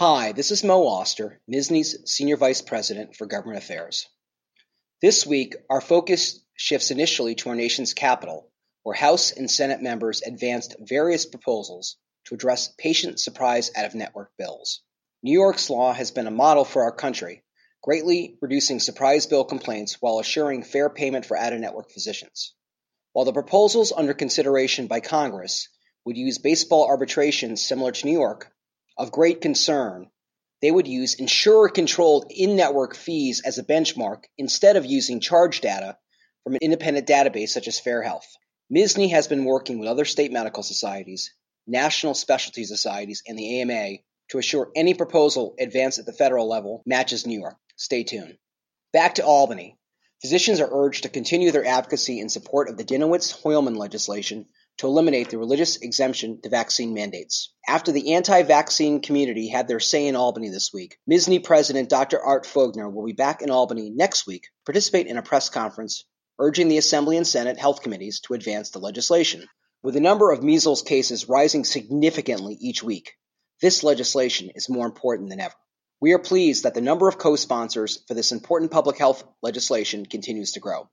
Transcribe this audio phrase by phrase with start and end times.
[0.00, 4.08] Hi, this is Moe Auster, MSSNY's Senior Vice President for Government Affairs.
[5.02, 8.50] This week, our focus shifts initially to our nation's capital,
[8.82, 14.30] where House and Senate members advanced various proposals to address patient surprise out of network
[14.38, 14.80] bills.
[15.22, 17.42] New York's law has been a model for our country,
[17.82, 22.54] greatly reducing surprise bill complaints while assuring fair payment for out of network physicians.
[23.12, 25.68] While the proposals under consideration by Congress
[26.06, 28.50] would use baseball arbitration similar to New York,
[29.00, 30.10] of great concern,
[30.60, 35.96] they would use insurer-controlled in-network fees as a benchmark instead of using charge data
[36.44, 38.26] from an independent database such as FairHealth.
[38.70, 41.34] MSSNY has been working with other state medical societies,
[41.66, 43.96] national specialty societies, and the AMA
[44.28, 47.56] to assure any proposal advanced at the federal level matches New York.
[47.76, 48.36] Stay tuned.
[48.92, 49.78] Back to Albany.
[50.20, 54.46] Physicians are urged to continue their advocacy in support of the Dinowitz-Hoylman legislation
[54.80, 57.52] to eliminate the religious exemption to vaccine mandates.
[57.68, 62.18] After the anti-vaccine community had their say in Albany this week, MSSNY President Dr.
[62.18, 66.06] Art Fougner will be back in Albany next week to participate in a press conference
[66.38, 69.46] urging the Assembly and Senate health committees to advance the legislation.
[69.82, 73.12] With the number of measles cases rising significantly each week,
[73.60, 75.54] this legislation is more important than ever.
[76.00, 80.52] We are pleased that the number of co-sponsors for this important public health legislation continues
[80.52, 80.88] to grow.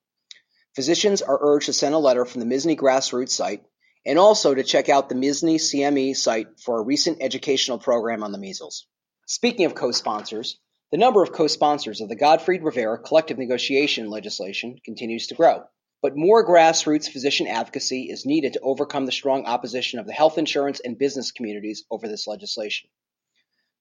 [0.76, 3.64] Physicians are urged to send a letter from the MSSNY grassroots site
[4.06, 8.32] and also to check out the MSSNY CME site for a recent educational program on
[8.32, 8.88] the measles.
[9.26, 10.58] Speaking of co-sponsors,
[10.92, 15.64] the number of co-sponsors of the Gottfried Rivera collective negotiation legislation continues to grow.
[16.02, 20.38] But more grassroots physician advocacy is needed to overcome the strong opposition of the health
[20.38, 22.90] insurance and business communities over this legislation.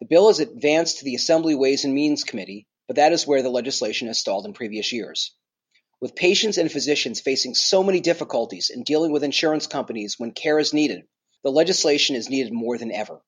[0.01, 3.43] The bill is advanced to the Assembly Ways and Means Committee, but that is where
[3.43, 5.33] the legislation has stalled in previous years.
[6.01, 10.59] With patients and physicians facing so many difficulties in dealing with insurance companies when care
[10.59, 11.05] is needed,
[11.43, 13.23] the legislation is needed more than ever.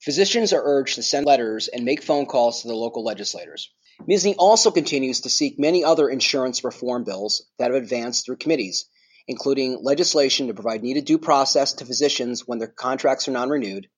[0.00, 3.70] Physicians are urged to send letters and make phone calls to the local legislators.
[4.08, 8.86] MSSNY also continues to seek many other insurance reform bills that have advanced through committees,
[9.26, 13.88] including legislation to provide needed due process to physicians when their contracts are non-renewed,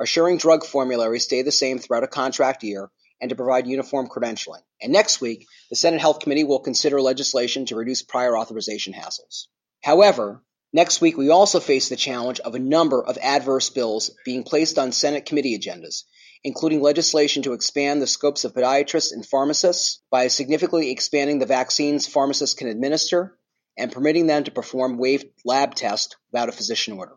[0.00, 2.90] assuring drug formularies stay the same throughout a contract year,
[3.20, 4.62] and to provide uniform credentialing.
[4.80, 9.46] And next week, the Senate Health Committee will consider legislation to reduce prior authorization hassles.
[9.82, 10.42] However,
[10.72, 14.78] next week we also face the challenge of a number of adverse bills being placed
[14.78, 16.04] on Senate committee agendas,
[16.44, 22.06] including legislation to expand the scopes of podiatrists and pharmacists by significantly expanding the vaccines
[22.06, 23.36] pharmacists can administer
[23.76, 27.14] and permitting them to perform waived lab tests without a physician order.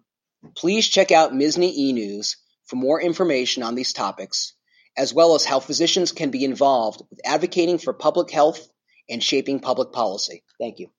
[0.56, 4.54] Please check out MSSNY e-News for more information on these topics
[4.98, 8.68] as well as how physicians can be involved with advocating for public health
[9.10, 10.44] and shaping public policy.
[10.60, 10.90] Thank you.